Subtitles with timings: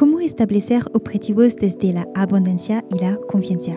[0.00, 3.76] cómo establecer objetivos desde la abundancia y la confianza,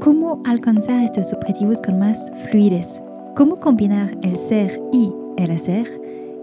[0.00, 3.02] cómo alcanzar estos objetivos con más fluidez,
[3.34, 5.88] cómo combinar el ser y el hacer,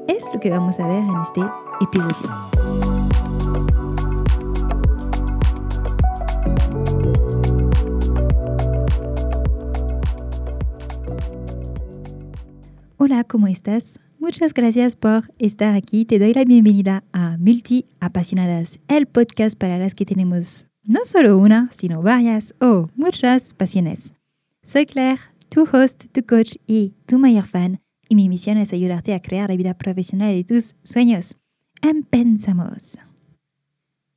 [0.10, 1.42] es lo que vamos a ver en este
[1.80, 2.30] episodio.
[12.98, 14.03] Hola, ¿cómo estás?
[14.24, 16.06] Muchas gracias por estar aquí.
[16.06, 21.38] Te doy la bienvenida a Multi Apasionadas, el podcast para las que tenemos no solo
[21.38, 24.14] una, sino varias o muchas pasiones.
[24.64, 29.14] Soy Claire, tu host, tu coach y tu mayor fan, y mi misión es ayudarte
[29.14, 31.36] a crear la vida profesional de tus sueños.
[31.82, 32.98] Empezamos.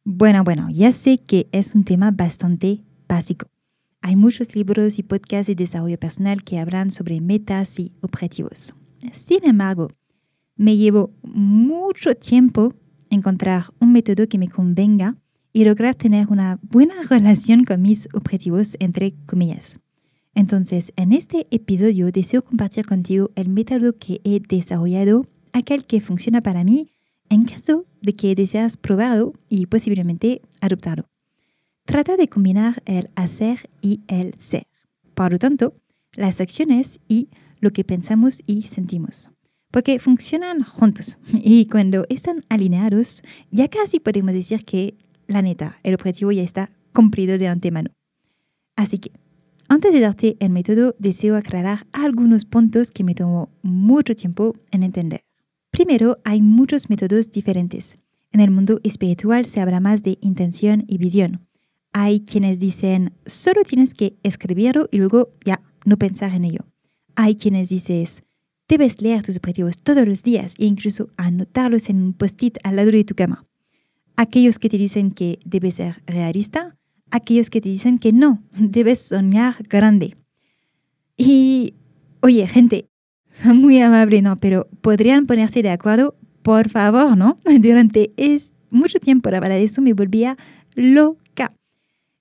[0.04, 3.48] Bueno, bueno, ya sé que es un tema bastante básico.
[4.02, 8.72] Hay muchos libros y podcasts de desarrollo personal que hablan sobre metas y objetivos.
[9.12, 9.90] Sin embargo,
[10.56, 12.74] me llevo mucho tiempo
[13.10, 15.16] encontrar un método que me convenga
[15.52, 19.78] y lograr tener una buena relación con mis objetivos, entre comillas.
[20.34, 26.42] Entonces, en este episodio deseo compartir contigo el método que he desarrollado, aquel que funciona
[26.42, 26.90] para mí,
[27.30, 31.08] en caso de que deseas probarlo y posiblemente adoptarlo.
[31.86, 34.66] Trata de combinar el hacer y el ser.
[35.14, 35.74] Por lo tanto,
[36.12, 39.30] las acciones y lo que pensamos y sentimos.
[39.76, 44.94] Porque funcionan juntos y cuando están alineados, ya casi podemos decir que
[45.26, 47.90] la neta, el objetivo ya está cumplido de antemano.
[48.74, 49.12] Así que,
[49.68, 54.82] antes de darte el método, deseo aclarar algunos puntos que me tomó mucho tiempo en
[54.82, 55.20] entender.
[55.70, 57.98] Primero, hay muchos métodos diferentes.
[58.32, 61.46] En el mundo espiritual se habla más de intención y visión.
[61.92, 66.64] Hay quienes dicen, solo tienes que escribirlo y luego ya no pensar en ello.
[67.14, 68.25] Hay quienes dicen,
[68.68, 72.90] debes leer tus objetivos todos los días e incluso anotarlos en un post-it al lado
[72.90, 73.46] de tu cama.
[74.16, 76.76] Aquellos que te dicen que debes ser realista,
[77.10, 80.16] aquellos que te dicen que no, debes soñar grande.
[81.16, 81.74] Y,
[82.20, 82.86] oye, gente,
[83.44, 84.36] muy amables, ¿no?
[84.36, 87.38] Pero podrían ponerse de acuerdo, por favor, ¿no?
[87.60, 90.36] Durante es, mucho tiempo la verdad eso me volvía
[90.74, 91.54] loca.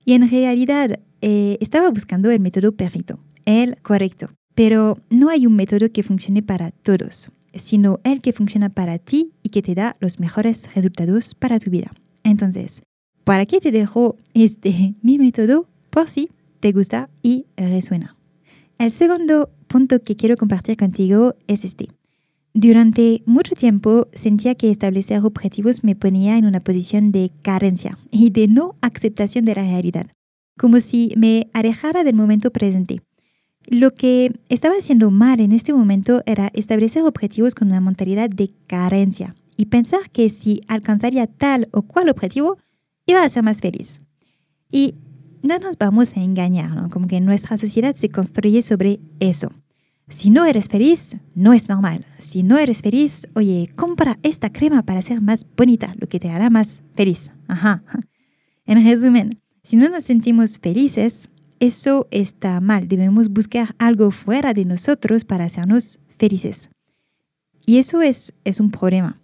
[0.05, 4.29] Y en realidad eh, estaba buscando el método perfecto, el correcto.
[4.55, 9.31] Pero no hay un método que funcione para todos, sino el que funciona para ti
[9.43, 11.91] y que te da los mejores resultados para tu vida.
[12.23, 12.81] Entonces,
[13.23, 15.67] ¿para qué te dejo este mi método?
[15.89, 16.29] Por si
[16.59, 18.15] te gusta y resuena.
[18.77, 21.89] El segundo punto que quiero compartir contigo es este.
[22.53, 28.29] Durante mucho tiempo sentía que establecer objetivos me ponía en una posición de carencia y
[28.29, 30.07] de no aceptación de la realidad,
[30.57, 33.01] como si me alejara del momento presente.
[33.67, 38.51] Lo que estaba haciendo mal en este momento era establecer objetivos con una mentalidad de
[38.67, 42.57] carencia y pensar que si alcanzaría tal o cual objetivo,
[43.05, 44.01] iba a ser más feliz.
[44.71, 44.95] Y
[45.41, 46.89] no nos vamos a engañar, ¿no?
[46.89, 49.51] Como que nuestra sociedad se construye sobre eso.
[50.09, 52.05] Si no eres feliz, no es normal.
[52.19, 56.29] Si no eres feliz, oye, compra esta crema para ser más bonita, lo que te
[56.29, 57.31] hará más feliz.
[57.47, 57.83] Ajá.
[58.65, 61.29] En resumen, si no nos sentimos felices,
[61.59, 62.87] eso está mal.
[62.87, 66.69] Debemos buscar algo fuera de nosotros para hacernos felices.
[67.65, 69.21] Y eso es, es un problema.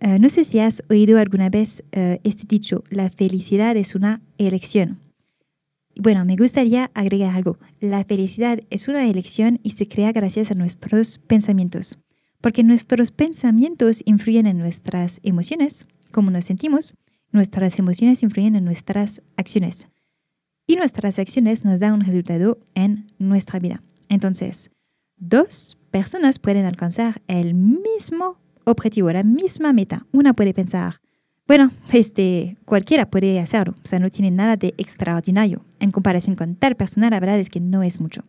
[0.00, 4.22] Eh, no sé si has oído alguna vez eh, este dicho, la felicidad es una
[4.38, 5.00] elección.
[5.96, 7.58] Bueno, me gustaría agregar algo.
[7.80, 11.98] La felicidad es una elección y se crea gracias a nuestros pensamientos,
[12.40, 16.94] porque nuestros pensamientos influyen en nuestras emociones, como nos sentimos,
[17.30, 19.88] nuestras emociones influyen en nuestras acciones
[20.66, 23.82] y nuestras acciones nos dan un resultado en nuestra vida.
[24.08, 24.70] Entonces,
[25.16, 30.06] dos personas pueden alcanzar el mismo objetivo, la misma meta.
[30.12, 31.00] Una puede pensar,
[31.46, 35.64] bueno, este, cualquiera puede hacerlo, o sea, no tiene nada de extraordinario.
[35.80, 38.22] En comparación con tal persona, la verdad es que no es mucho.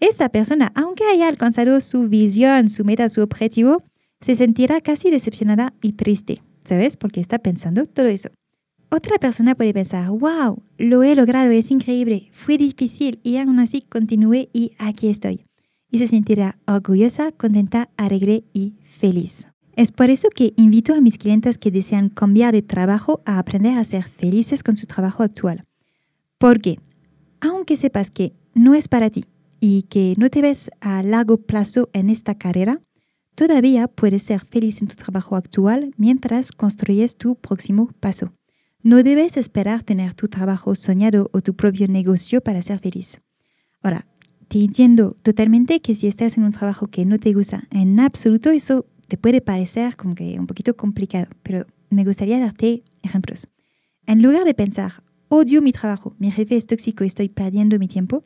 [0.00, 3.84] Esta persona, aunque haya alcanzado su visión, su meta, su objetivo,
[4.20, 6.96] se sentirá casi decepcionada y triste, ¿sabes?
[6.96, 8.30] Porque está pensando todo eso.
[8.94, 13.80] Otra persona puede pensar, wow, lo he logrado, es increíble, fue difícil y aún así
[13.80, 15.46] continué y aquí estoy.
[15.90, 19.48] Y se sentirá orgullosa, contenta, alegre y feliz.
[19.76, 23.78] Es por eso que invito a mis clientes que desean cambiar de trabajo a aprender
[23.78, 25.64] a ser felices con su trabajo actual.
[26.36, 26.78] Porque,
[27.40, 29.24] aunque sepas que no es para ti
[29.58, 32.82] y que no te ves a largo plazo en esta carrera,
[33.36, 38.34] todavía puedes ser feliz en tu trabajo actual mientras construyes tu próximo paso.
[38.84, 43.20] No debes esperar tener tu trabajo soñado o tu propio negocio para ser feliz.
[43.80, 44.06] Ahora,
[44.48, 48.50] te entiendo totalmente que si estás en un trabajo que no te gusta en absoluto,
[48.50, 53.46] eso te puede parecer como que un poquito complicado, pero me gustaría darte ejemplos.
[54.04, 58.24] En lugar de pensar, odio mi trabajo, mi jefe es tóxico, estoy perdiendo mi tiempo,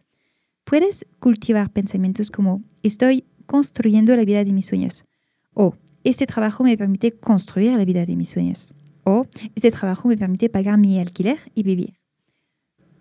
[0.64, 5.04] puedes cultivar pensamientos como estoy construyendo la vida de mis sueños
[5.52, 8.72] o este trabajo me permite construir la vida de mis sueños
[9.06, 11.94] o este trabajo me permite pagar mi alquiler y vivir.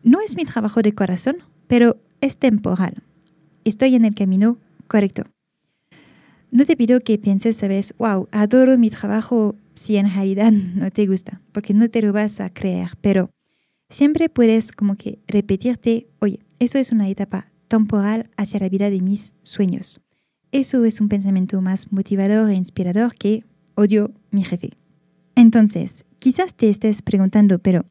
[0.03, 1.37] No es mi trabajo de corazón,
[1.67, 3.01] pero es temporal.
[3.63, 5.23] Estoy en el camino correcto.
[6.51, 11.07] No te pido que pienses, sabes, wow, adoro mi trabajo si en realidad no te
[11.07, 13.31] gusta, porque no te lo vas a creer, pero
[13.89, 19.01] siempre puedes como que repetirte, oye, eso es una etapa temporal hacia la vida de
[19.01, 20.01] mis sueños.
[20.51, 23.43] Eso es un pensamiento más motivador e inspirador que
[23.73, 24.77] odio mi jefe.
[25.35, 27.85] Entonces, quizás te estés preguntando, pero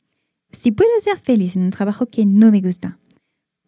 [0.50, 2.98] si puedo ser feliz en un trabajo que no me gusta,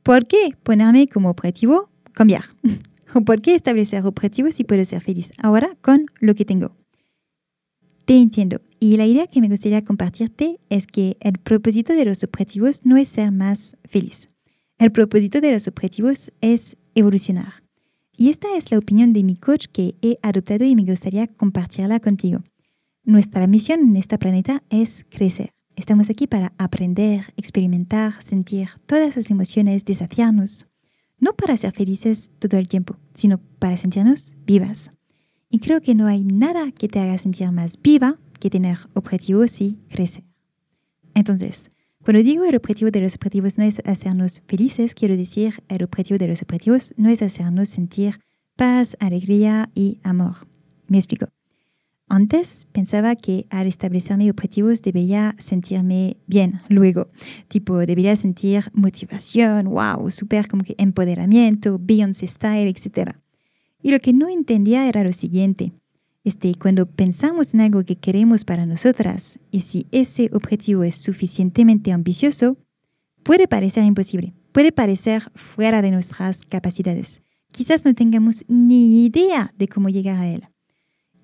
[0.02, 2.44] ¿por qué ponerme como objetivo cambiar?
[3.14, 6.76] ¿O por qué establecer objetivos si puedo ser feliz ahora con lo que tengo?
[8.04, 8.60] Te entiendo.
[8.78, 12.96] Y la idea que me gustaría compartirte es que el propósito de los objetivos no
[12.96, 14.30] es ser más feliz.
[14.78, 17.64] El propósito de los objetivos es evolucionar.
[18.16, 22.00] Y esta es la opinión de mi coach que he adoptado y me gustaría compartirla
[22.00, 22.42] contigo.
[23.06, 25.52] Nuestra misión en este planeta es crecer.
[25.76, 30.66] Estamos aquí para aprender, experimentar, sentir todas las emociones, desafiarnos.
[31.20, 34.90] No para ser felices todo el tiempo, sino para sentirnos vivas.
[35.48, 39.60] Y creo que no hay nada que te haga sentir más viva que tener objetivos
[39.60, 40.24] y crecer.
[41.14, 41.70] Entonces,
[42.02, 46.18] cuando digo el objetivo de los objetivos no es hacernos felices, quiero decir el objetivo
[46.18, 48.18] de los objetivos no es hacernos sentir
[48.56, 50.48] paz, alegría y amor.
[50.88, 51.35] Me explico.
[52.08, 57.08] Antes pensaba que al establecerme objetivos debería sentirme bien luego,
[57.48, 63.16] tipo debería sentir motivación, wow, super como que empoderamiento, Beyoncé style, etc.
[63.82, 65.72] Y lo que no entendía era lo siguiente.
[66.22, 71.92] Este, cuando pensamos en algo que queremos para nosotras y si ese objetivo es suficientemente
[71.92, 72.56] ambicioso,
[73.24, 77.20] puede parecer imposible, puede parecer fuera de nuestras capacidades.
[77.52, 80.48] Quizás no tengamos ni idea de cómo llegar a él.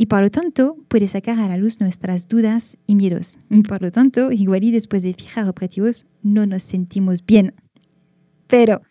[0.03, 3.39] Y por lo tanto, puede sacar a la luz nuestras dudas y miedos.
[3.51, 7.55] Y por lo tanto, igual y después de fijar objetivos, no nos sentimos bien.
[8.49, 8.83] Pero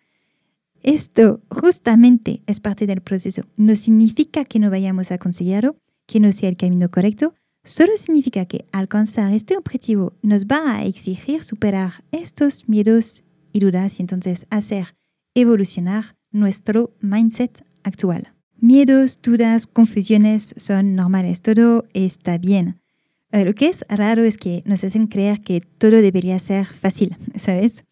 [0.81, 3.41] esto justamente es parte del proceso.
[3.57, 5.75] No significa que no vayamos a conseguirlo,
[6.07, 7.33] que no sea el camino correcto,
[7.65, 13.99] solo significa que alcanzar este objetivo nos va a exigir superar estos miedos y dudas
[13.99, 14.95] y entonces hacer
[15.35, 18.31] evolucionar nuestro mindset actual.
[18.63, 22.79] Miedos, dudas, confusiones son normales, todo está bien.
[23.31, 27.83] Lo que es raro es que nos hacen creer que todo debería ser fácil, ¿sabes?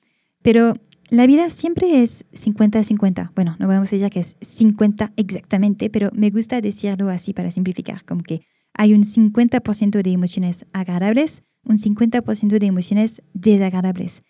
[0.43, 0.75] Pero
[1.09, 3.31] la vida siempre es 50-50.
[3.33, 7.49] Bueno, no vamos a decir que es 50 exactamente, pero me gusta decirlo así para
[7.49, 8.41] simplificar, como que
[8.75, 14.21] hay un 50% de emociones agradables, un 50% de emociones desagradables.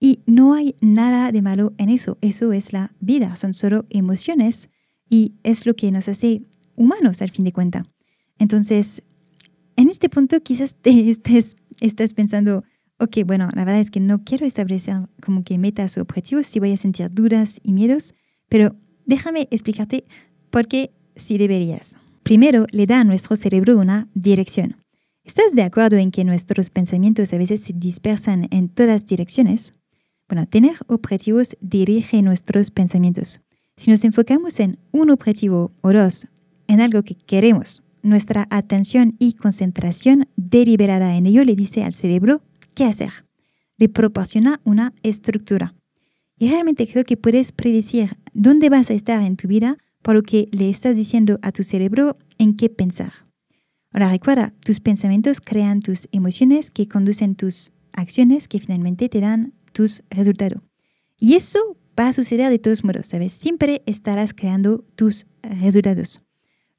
[0.00, 2.18] Y no hay nada de malo en eso.
[2.20, 4.70] Eso es la vida, son solo emociones
[5.14, 6.42] y es lo que nos hace
[6.74, 7.86] humanos al fin de cuentas.
[8.36, 9.04] Entonces,
[9.76, 12.64] en este punto quizás estés, estés pensando,
[12.98, 16.58] ok, bueno, la verdad es que no quiero establecer como que metas o objetivos si
[16.58, 18.12] voy a sentir dudas y miedos,
[18.48, 18.74] pero
[19.06, 20.04] déjame explicarte
[20.50, 21.94] por qué sí deberías.
[22.24, 24.78] Primero, le da a nuestro cerebro una dirección.
[25.22, 29.74] ¿Estás de acuerdo en que nuestros pensamientos a veces se dispersan en todas direcciones?
[30.28, 33.43] Bueno, tener objetivos dirige nuestros pensamientos.
[33.76, 36.28] Si nos enfocamos en un objetivo o dos,
[36.68, 42.42] en algo que queremos, nuestra atención y concentración deliberada en ello le dice al cerebro
[42.74, 43.26] qué hacer.
[43.76, 45.74] Le proporciona una estructura.
[46.38, 50.22] Y realmente creo que puedes predecir dónde vas a estar en tu vida por lo
[50.22, 53.12] que le estás diciendo a tu cerebro en qué pensar.
[53.92, 59.54] Ahora recuerda, tus pensamientos crean tus emociones que conducen tus acciones que finalmente te dan
[59.72, 60.60] tus resultados.
[61.18, 63.32] Y eso va a suceder de todos modos, ¿sabes?
[63.32, 66.20] Siempre estarás creando tus resultados.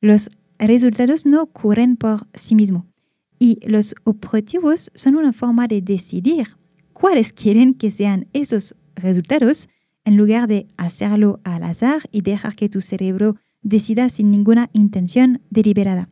[0.02, 0.30] Los
[0.60, 2.86] resultados no ocurren por sí mismos.
[3.40, 6.58] Y los objetivos son una forma de decidir
[6.94, 9.68] cuáles quieren que sean esos resultados
[10.06, 15.42] en lugar de hacerlo al azar y dejar que tu cerebro decida sin ninguna intención
[15.50, 16.10] deliberada.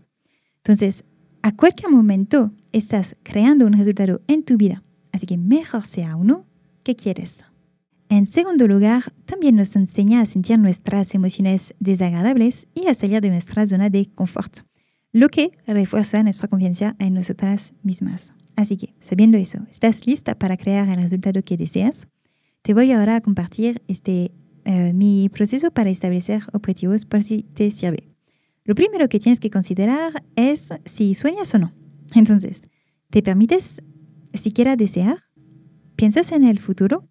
[0.58, 1.06] Entonces,
[1.42, 6.46] a cualquier momento estás creando un resultado en tu vida, así que mejor sea uno
[6.84, 7.46] que quieres.
[8.10, 13.30] En segundo lugar, también nos enseña a sentir nuestras emociones desagradables y a salir de
[13.30, 14.60] nuestra zona de confort
[15.14, 18.34] lo que refuerza nuestra confianza en nosotras mismas.
[18.56, 22.08] Así que, sabiendo eso, ¿estás lista para crear el resultado que deseas?
[22.64, 24.32] Te voy ahora a compartir este,
[24.66, 28.10] eh, mi proceso para establecer objetivos por si te sirve.
[28.66, 31.74] Lo primero que tienes que considerar es si sueñas o no.
[32.16, 32.62] Entonces,
[33.10, 33.84] ¿te permites
[34.34, 35.24] siquiera desear
[35.96, 37.08] piensas en el futuro,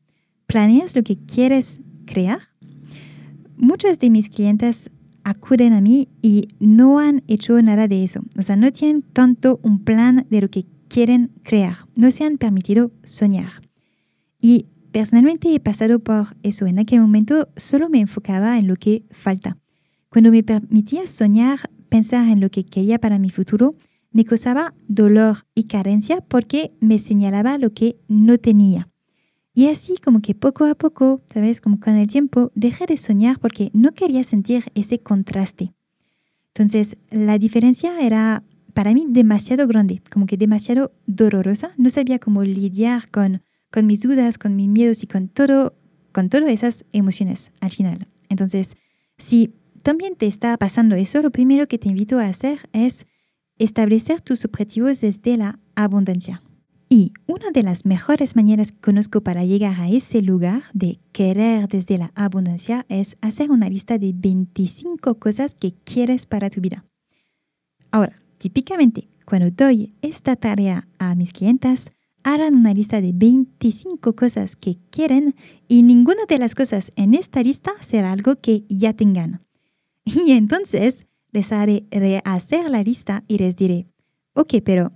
[0.52, 2.40] planeas lo que quieres crear.
[3.56, 4.90] Muchas de mis clientes
[5.25, 8.21] acuden a mí y no han hecho nada de eso.
[8.37, 11.76] O sea, no tienen tanto un plan de lo que quieren crear.
[11.97, 13.62] No se han permitido soñar.
[14.42, 16.66] Y personalmente he pasado por eso.
[16.66, 19.56] En aquel momento solo me enfocaba en lo que falta.
[20.11, 23.75] Cuando me permitía soñar, pensar en lo que quería para mi futuro,
[24.11, 28.91] me causaba dolor y carencia porque me señalaba lo que no tenía.
[29.54, 31.61] Y así como que poco a poco, ¿sabes?
[31.61, 35.75] Como con el tiempo, dejé de soñar porque no quería sentir ese contraste.
[36.49, 41.73] Entonces, la diferencia era para mí demasiado grande, como que demasiado dolorosa.
[41.76, 45.75] No sabía cómo lidiar con, con mis dudas, con mis miedos y con todo,
[46.12, 48.09] con todas esas emociones al final.
[48.30, 48.76] Entonces,
[49.18, 53.06] si también te está pasando eso, lo primero que te invito a hacer es
[53.59, 56.42] establecer tus objetivos desde la abundancia.
[56.94, 61.66] Y una de las mejores maneras que conozco para llegar a ese lugar de querer
[61.66, 66.84] desde la abundancia es hacer una lista de 25 cosas que quieres para tu vida.
[67.92, 71.92] Ahora, típicamente, cuando doy esta tarea a mis clientas,
[72.25, 75.34] harán una lista de 25 cosas que quieren
[75.68, 79.40] y ninguna de las cosas en esta lista será algo que ya tengan.
[80.04, 83.87] Y entonces les haré rehacer la lista y les diré,
[84.34, 84.92] ok, pero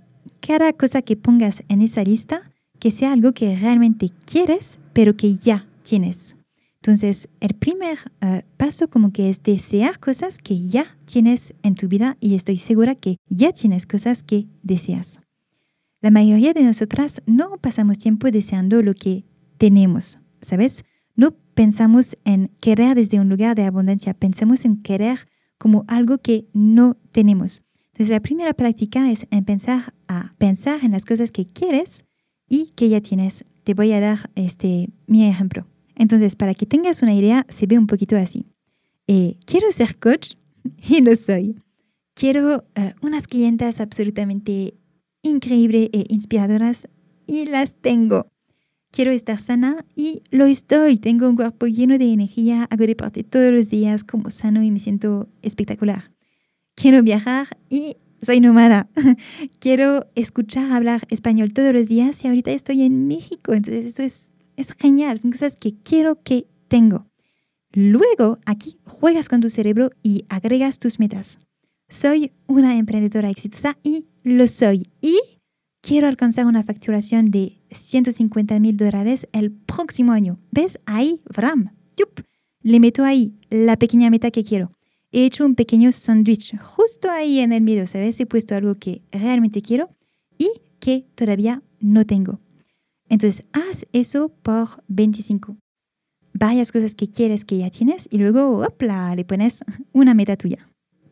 [0.47, 5.35] cada cosa que pongas en esa lista, que sea algo que realmente quieres, pero que
[5.35, 6.37] ya tienes.
[6.75, 11.89] Entonces, el primer eh, paso como que es desear cosas que ya tienes en tu
[11.89, 15.19] vida y estoy segura que ya tienes cosas que deseas.
[15.99, 19.25] La mayoría de nosotras no pasamos tiempo deseando lo que
[19.57, 20.85] tenemos, ¿sabes?
[21.17, 25.27] No pensamos en querer desde un lugar de abundancia, pensamos en querer
[25.57, 27.63] como algo que no tenemos.
[27.97, 32.05] Entonces la primera práctica es empezar a pensar en las cosas que quieres
[32.47, 33.43] y que ya tienes.
[33.63, 35.65] Te voy a dar este, mi ejemplo.
[35.95, 38.45] Entonces, para que tengas una idea, se ve un poquito así.
[39.07, 40.35] Eh, quiero ser coach
[40.87, 41.55] y lo soy.
[42.13, 44.75] Quiero eh, unas clientas absolutamente
[45.23, 46.87] increíbles e inspiradoras
[47.25, 48.27] y las tengo.
[48.91, 50.97] Quiero estar sana y lo estoy.
[50.97, 54.77] Tengo un cuerpo lleno de energía, hago deporte todos los días como sano y me
[54.77, 56.11] siento espectacular
[56.77, 58.87] quiero viajar y soy nómada.
[59.59, 63.53] quiero escuchar hablar español todos los días y ahorita estoy en México.
[63.53, 67.07] Entonces eso es, es genial, son cosas que quiero que tengo.
[67.73, 71.39] Luego aquí juegas con tu cerebro y agregas tus metas.
[71.89, 74.89] Soy una emprendedora exitosa y lo soy.
[75.01, 75.19] Y
[75.81, 80.39] quiero alcanzar una facturación de 150 mil dólares el próximo año.
[80.51, 80.79] ¿Ves?
[80.85, 81.71] Ahí, Bram.
[81.97, 82.23] Yup.
[82.61, 84.76] Le meto ahí la pequeña meta que quiero
[85.17, 88.19] he hecho un pequeño sándwich justo ahí en el medio, ¿sabes?
[88.19, 89.89] He puesto algo que realmente quiero
[90.37, 92.39] y que todavía no tengo.
[93.09, 95.57] Entonces, haz eso por 25.
[96.33, 100.69] Varias cosas que quieres que ya tienes y luego, opla, le pones una meta tuya.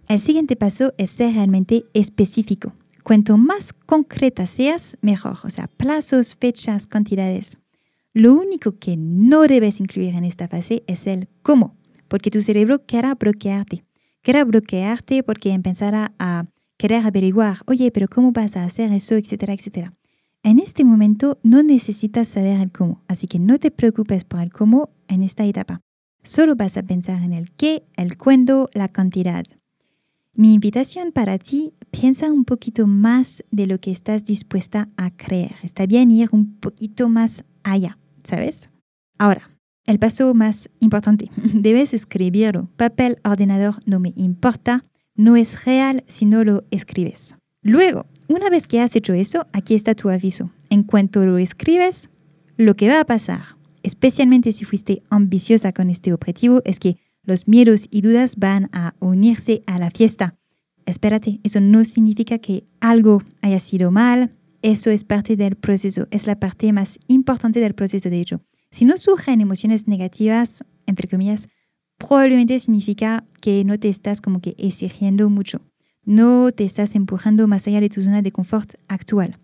[0.08, 2.74] El siguiente paso es ser realmente específico.
[3.04, 5.38] Cuanto más concreta seas, mejor.
[5.44, 7.58] O sea, plazos, fechas, cantidades.
[8.14, 11.76] Lo único que no debes incluir en esta fase es el cómo
[12.08, 13.85] porque tu cerebro quiera bloquearte.
[14.26, 16.48] Quiera bloquearte porque empezará a
[16.80, 19.14] querer averiguar, oye, pero ¿cómo vas a hacer eso?
[19.14, 19.94] etcétera, etcétera.
[20.42, 24.52] En este momento no necesitas saber el cómo, así que no te preocupes por el
[24.52, 25.82] cómo en esta etapa.
[26.24, 29.46] Solo vas a pensar en el qué, el cuándo, la cantidad.
[30.34, 35.54] Mi invitación para ti, piensa un poquito más de lo que estás dispuesta a creer.
[35.62, 38.72] Está bien ir un poquito más allá, ¿sabes?
[39.20, 39.55] Ahora,
[39.86, 42.70] el paso más importante, debes escribirlo.
[42.76, 44.86] Papel, ordenador, no me importa.
[45.16, 47.36] No es real si no lo escribes.
[47.62, 50.52] Luego, una vez que has hecho eso, aquí está tu aviso.
[50.70, 52.10] En cuanto lo escribes,
[52.58, 57.48] lo que va a pasar, especialmente si fuiste ambiciosa con este objetivo, es que los
[57.48, 60.36] miedos y dudas van a unirse a la fiesta.
[60.86, 66.28] Espérate, eso no significa que algo haya sido mal, eso es parte del proceso, es
[66.28, 68.42] la parte más importante del proceso de hecho.
[68.76, 71.48] Si no surgen emociones negativas, entre comillas,
[71.98, 75.62] probablemente significa que no te estás como que exigiendo mucho,
[76.04, 79.40] no te estás empujando más allá de tu zona de confort actual.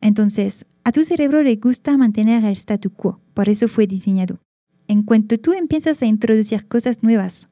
[0.00, 4.40] Entonces, a tu cerebro le gusta mantener el statu quo, por eso fue diseñado.
[4.88, 7.50] En cuanto tú empiezas a introducir cosas nuevas,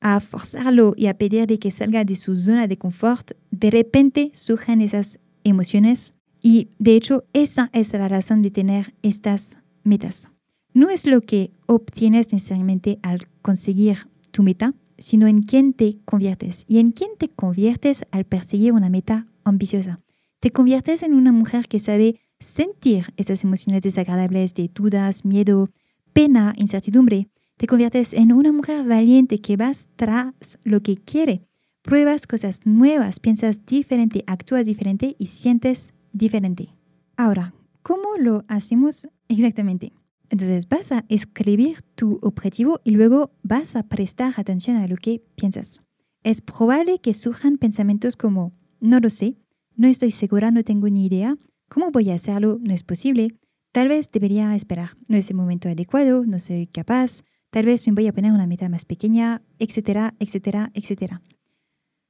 [0.00, 4.82] a forzarlo y a pedirle que salga de su zona de confort, de repente surgen
[4.82, 10.30] esas emociones y de hecho esa es la razón de tener estas metas.
[10.74, 16.64] No es lo que obtienes necesariamente al conseguir tu meta, sino en quién te conviertes
[16.68, 20.00] y en quién te conviertes al perseguir una meta ambiciosa.
[20.40, 25.70] Te conviertes en una mujer que sabe sentir estas emociones desagradables de dudas, miedo,
[26.12, 31.42] pena, incertidumbre, te conviertes en una mujer valiente que vas tras lo que quiere.
[31.82, 36.68] Pruebas cosas nuevas, piensas diferente, actúas diferente y sientes diferente.
[37.16, 39.92] Ahora, ¿cómo lo hacemos exactamente?
[40.30, 45.22] Entonces vas a escribir tu objetivo y luego vas a prestar atención a lo que
[45.36, 45.82] piensas.
[46.22, 49.36] Es probable que surjan pensamientos como, no lo sé,
[49.76, 52.58] no estoy segura, no tengo ni idea, ¿cómo voy a hacerlo?
[52.60, 53.38] No es posible,
[53.72, 57.94] tal vez debería esperar, no es el momento adecuado, no soy capaz, tal vez me
[57.94, 61.22] voy a poner una meta más pequeña, etcétera, etcétera, etcétera.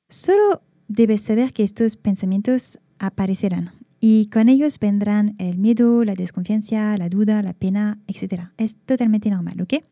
[0.08, 6.96] Solo debes saber que estos pensamientos aparecerán y con ellos vendrán el miedo, la desconfianza,
[6.96, 8.50] la duda, la pena, etc.
[8.56, 9.84] Es totalmente normal, ¿ok?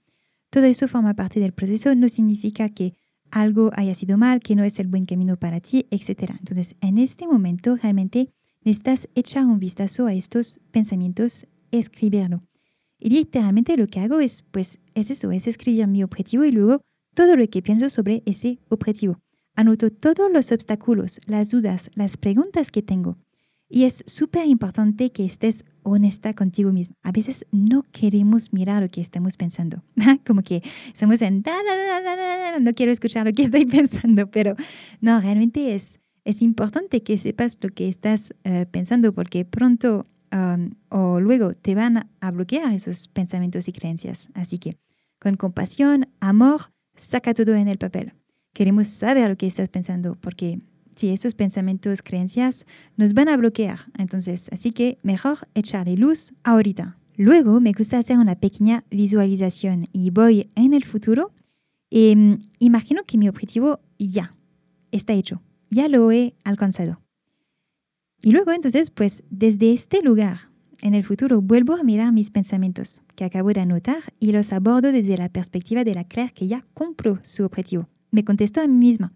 [0.50, 2.94] Todo eso forma parte del proceso, no significa que
[3.30, 6.32] algo haya sido mal, que no es el buen camino para ti, etc.
[6.38, 8.30] Entonces, en este momento realmente
[8.62, 12.42] necesitas echar un vistazo a estos pensamientos, escribirlo.
[12.98, 16.80] Y literalmente lo que hago es, pues, es eso, es escribir mi objetivo y luego
[17.14, 19.20] todo lo que pienso sobre ese objetivo.
[19.54, 23.18] Anoto todos los obstáculos, las dudas, las preguntas que tengo.
[23.68, 26.94] Y es súper importante que estés honesta contigo mismo.
[27.02, 29.82] A veces no queremos mirar lo que estamos pensando.
[30.26, 31.42] Como que estamos en,
[32.60, 34.54] no quiero escuchar lo que estoy pensando, pero
[35.00, 40.06] no, realmente es, es importante que sepas lo que estás eh, pensando porque pronto
[40.90, 44.28] o luego te van a bloquear esos pensamientos y creencias.
[44.34, 44.76] Así que
[45.18, 48.12] con compasión, amor, saca todo en el papel.
[48.52, 50.60] Queremos saber lo que estás pensando porque
[50.96, 53.80] si esos pensamientos, creencias nos van a bloquear.
[53.96, 56.98] Entonces, así que mejor echarle luz ahorita.
[57.16, 61.32] Luego me gusta hacer una pequeña visualización y voy en el futuro
[61.90, 64.34] mm, imagino que mi objetivo ya
[64.90, 67.00] está hecho, ya lo he alcanzado.
[68.22, 70.50] Y luego entonces, pues desde este lugar,
[70.80, 74.92] en el futuro, vuelvo a mirar mis pensamientos que acabo de anotar y los abordo
[74.92, 77.88] desde la perspectiva de la Claire que ya compró su objetivo.
[78.10, 79.14] Me contesto a mí misma.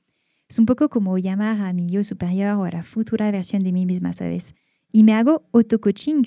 [0.50, 3.70] Es un poco como llamar a mi yo superior o a la futura versión de
[3.70, 4.52] mí misma, ¿sabes?
[4.90, 6.24] Y me hago auto-coaching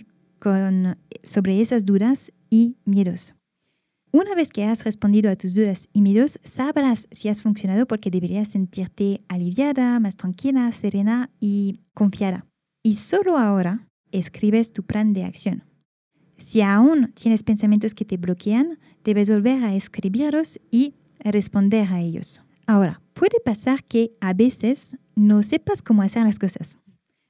[1.26, 3.36] sobre esas dudas y miedos.
[4.14, 8.12] Una vez que has respondido a tus dudas y miedos, sabrás si has funcionado porque
[8.12, 12.46] deberías sentirte aliviada, más tranquila, serena y confiada.
[12.82, 15.66] Y solo ahora escribes tu plan de acción.
[16.38, 22.43] Si aún tienes pensamientos que te bloquean, debes volver a escribirlos y responder a ellos.
[22.66, 26.78] Ahora, puede pasar que a veces no sepas cómo hacer las cosas.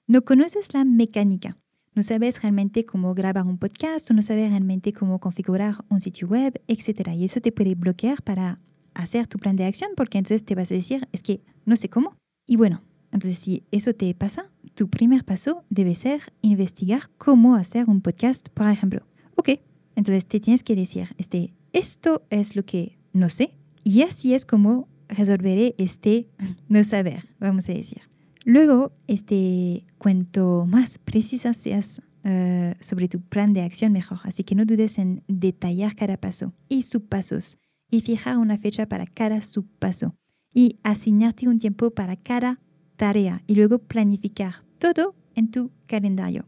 [0.06, 1.58] No conoces la mecánica.
[1.96, 6.60] No sabes realmente cómo grabar un podcast no sabes realmente cómo configurar un sitio web,
[6.68, 7.10] etc.
[7.16, 8.60] Y eso te puede bloquear para
[8.94, 11.90] hacer tu plan de acción porque entonces te vas a decir, es que no sé
[11.90, 12.16] cómo.
[12.48, 17.86] Y bueno, entonces si eso te pasa, tu primer paso debe ser investigar cómo hacer
[17.88, 19.06] un podcast, por ejemplo.
[19.36, 19.50] Ok,
[19.96, 24.46] entonces te tienes que decir, este, esto es lo que no sé y así es
[24.46, 26.30] como resolveré este
[26.68, 28.02] no saber, vamos a decir.
[28.46, 34.20] Luego, este, cuanto más precisa seas uh, sobre tu plan de acción, mejor.
[34.24, 37.58] Así que no dudes en detallar cada paso y subpasos
[37.90, 40.16] y fijar una fecha para cada subpaso
[40.54, 42.60] y asignarte un tiempo para cada
[42.98, 46.46] tarea y luego planificar todo en tu calendario.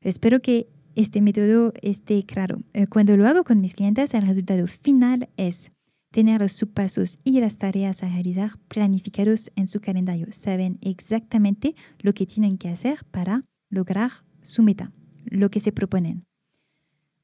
[0.00, 2.62] Espero que este método esté claro.
[2.72, 5.70] Eh, cuando lo hago con mis clientes, el resultado final es
[6.12, 10.28] tener los subpasos y las tareas a realizar planificados en su calendario.
[10.30, 14.92] Saben exactamente lo que tienen que hacer para lograr su meta,
[15.24, 16.24] lo que se proponen.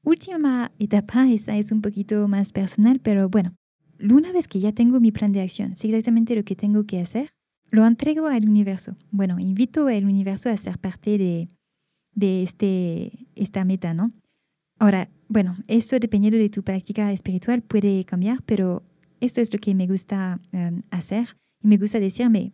[0.03, 3.55] Última etapa, esa es un poquito más personal, pero bueno,
[4.01, 6.99] una vez que ya tengo mi plan de acción, sé exactamente lo que tengo que
[6.99, 7.29] hacer,
[7.69, 8.95] lo entrego al universo.
[9.11, 11.49] Bueno, invito al universo a ser parte de,
[12.15, 14.11] de este, esta meta, ¿no?
[14.79, 18.81] Ahora, bueno, eso dependiendo de tu práctica espiritual puede cambiar, pero
[19.19, 22.53] esto es lo que me gusta em, hacer y me gusta decirme,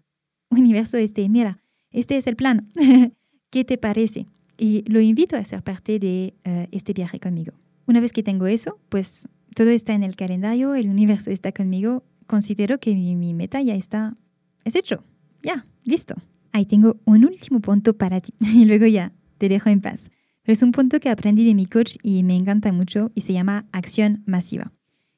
[0.50, 1.60] universo, este, mira,
[1.92, 2.70] este es el plan,
[3.52, 4.26] ¿qué te parece?
[4.58, 7.54] Y lo invito a ser parte de eh, este viaje conmigo.
[7.86, 12.04] Una vez que tengo eso, pues todo está en el calendario, el universo está conmigo,
[12.26, 14.18] considero que mi, mi meta ya está,
[14.64, 15.04] es hecho,
[15.44, 16.16] ya, listo.
[16.52, 20.10] Ahí tengo un último punto para ti y luego ya te dejo en paz.
[20.46, 23.66] Es un punto que aprendí de mi coach y me encanta mucho y se llama
[23.72, 24.72] acción masiva.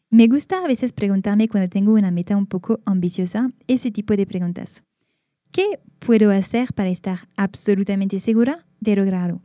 [0.10, 4.26] Me gusta a veces preguntarme cuando tengo una meta un poco ambiciosa ese tipo de
[4.26, 4.84] preguntas.
[5.52, 9.42] ¿Qué puedo hacer para estar absolutamente segura de lograrlo?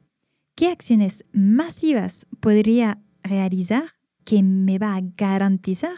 [0.54, 5.94] ¿Qué acciones masivas podría realizar que me va a garantizar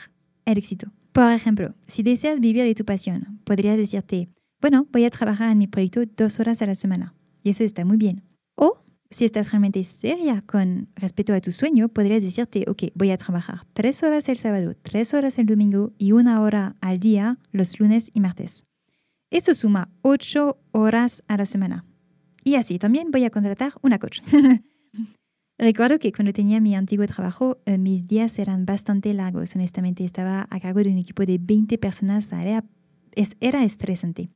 [0.47, 0.93] el éxito?
[1.13, 4.31] Por ejemplo, si deseas vivir de tu pasión, podrías decirte,
[4.63, 7.15] bueno, voy a trabajar en mi proyecto dos horas a la semana.
[7.43, 8.23] Y eso está muy bien.
[8.55, 13.19] O si estás realmente seria con respecto a tu sueño, podrías decirte, ok, voy a
[13.19, 17.79] trabajar tres horas el sábado, tres horas el domingo y una hora al día los
[17.79, 18.67] lunes y martes.
[19.31, 21.85] Eso suma ocho horas a la semana.
[22.45, 24.21] Y así también voy a contratar una coach.
[25.59, 29.55] Recuerdo que cuando tenía mi antiguo trabajo, eh, mis días eran bastante largos.
[29.55, 32.31] Honestamente, estaba a cargo de un equipo de 20 personas.
[32.33, 32.65] Era,
[33.41, 34.31] era estresante.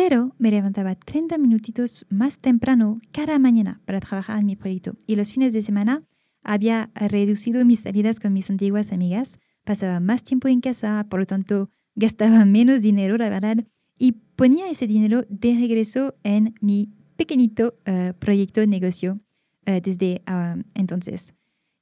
[0.00, 4.94] Pero me levantaba 30 minutitos más temprano cada mañana para trabajar en mi proyecto.
[5.08, 6.04] Y los fines de semana
[6.44, 9.40] había reducido mis salidas con mis antiguas amigas.
[9.64, 13.66] Pasaba más tiempo en casa, por lo tanto, gastaba menos dinero, la verdad.
[13.98, 19.18] Y ponía ese dinero de regreso en mi pequeñito uh, proyecto de negocio
[19.66, 21.34] uh, desde uh, entonces.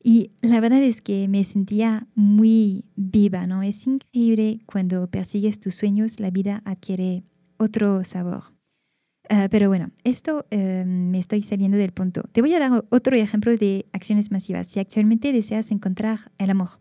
[0.02, 3.62] Y la verdad es que me sentía muy viva, ¿no?
[3.62, 7.24] Es increíble cuando persigues tus sueños, la vida adquiere
[7.58, 8.44] otro sabor.
[9.50, 12.22] pero bueno, esto me estoy saliendo del punto.
[12.32, 14.68] Te voy a dar otro ejemplo de acciones masivas.
[14.68, 16.80] Si actualmente deseas encontrar el amor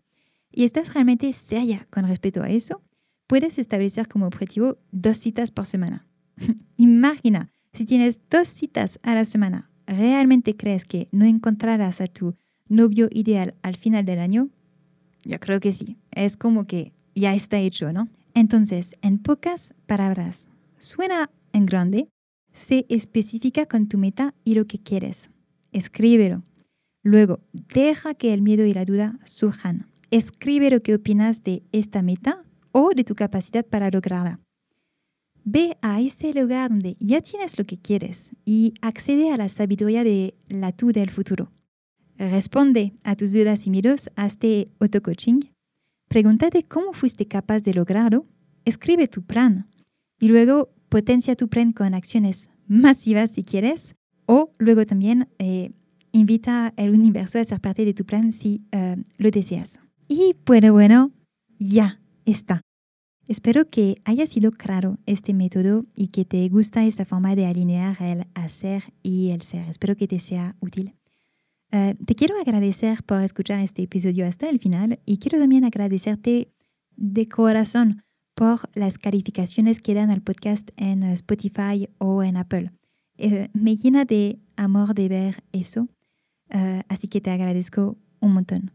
[0.52, 2.82] y estás realmente seria con respecto a eso,
[3.26, 6.06] puedes establecer como objetivo dos citas por semana.
[6.76, 12.34] Imagina si tienes dos citas a la semana, ¿realmente crees que no encontrarás a tu
[12.68, 14.48] novio ideal al final del año?
[15.24, 15.98] Yo creo que sí.
[16.10, 18.08] Es como que ya está hecho, ¿no?
[18.32, 20.48] Entonces, en pocas palabras,
[20.86, 22.08] suena en grande,
[22.52, 25.30] sé específica con tu meta y lo que quieres.
[25.72, 26.44] Escríbelo.
[27.02, 29.86] Luego, deja que el miedo y la duda surjan.
[30.10, 34.40] Escribe lo que opinas de esta meta o de tu capacidad para lograrla.
[35.44, 40.04] Ve a ese lugar donde ya tienes lo que quieres y accede a la sabiduría
[40.04, 41.52] de la tú del futuro.
[42.16, 45.42] Responde a tus dudas y miedos este auto-coaching.
[46.08, 48.26] Pregúntate cómo fuiste capaz de lograrlo.
[48.64, 49.68] Escribe tu plan
[50.18, 53.94] y luego potencia tu plan con acciones masivas si quieres
[54.26, 55.70] o luego también eh,
[56.12, 59.80] invita al universo a ser parte de tu plan si eh, lo deseas.
[60.08, 61.12] Y bueno, bueno,
[61.58, 62.62] ya está.
[63.28, 68.00] Espero que haya sido claro este método y que te gusta esta forma de alinear
[68.00, 69.68] el hacer y el ser.
[69.68, 70.94] Espero que te sea útil.
[71.72, 76.52] Eh, te quiero agradecer por escuchar este episodio hasta el final y quiero también agradecerte
[76.96, 78.04] de corazón
[78.36, 82.70] por las calificaciones que dan al podcast en Spotify o en Apple.
[83.16, 85.88] Eh, me llena de amor de ver eso,
[86.50, 88.72] eh, así que te agradezco un montón.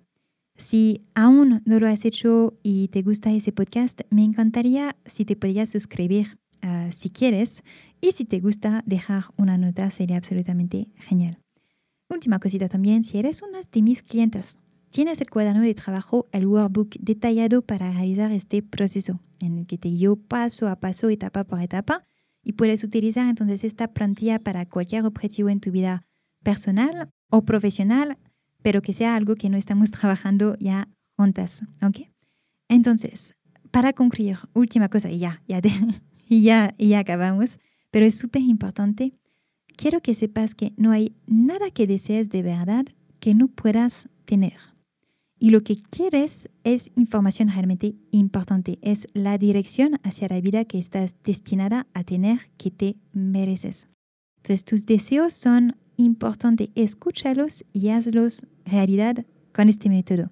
[0.58, 5.36] Si aún no lo has hecho y te gusta ese podcast, me encantaría si te
[5.36, 7.64] podías suscribir uh, si quieres
[8.00, 11.40] y si te gusta dejar una nota sería absolutamente genial.
[12.10, 14.60] Última cosita también, si eres una de mis clientes,
[14.92, 19.78] tienes el cuaderno de trabajo, el workbook detallado para realizar este proceso en el que
[19.78, 22.06] te guío paso a paso, etapa por etapa
[22.44, 26.04] y puedes utilizar entonces esta plantilla para cualquier objetivo en tu vida
[26.44, 28.18] personal o profesional
[28.62, 32.08] pero que sea algo que no estamos trabajando ya juntas, ¿ok?
[32.68, 33.36] Entonces,
[33.70, 35.62] para concluir, última cosa, y ya, ya,
[36.30, 39.14] ya, ya acabamos, pero es súper importante,
[39.76, 42.86] quiero que sepas que no hay nada que desees de verdad
[43.20, 44.54] que no puedas tener.
[45.44, 50.78] Y lo que quieres es información realmente importante, es la dirección hacia la vida que
[50.78, 53.88] estás destinada a tener que te mereces.
[54.38, 60.30] Entonces tus deseos son importantes, escúchalos y hazlos realidad con este método.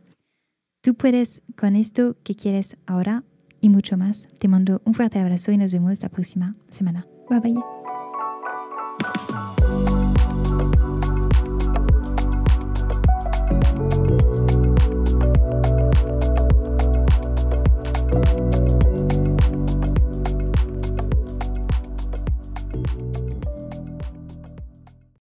[0.84, 3.24] Tú puedes con esto que quieres ahora
[3.62, 4.28] y mucho más.
[4.38, 7.08] Te mando un fuerte abrazo y nos vemos la próxima semana.
[7.28, 7.79] Bye bye.